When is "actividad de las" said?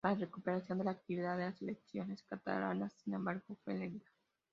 0.93-1.59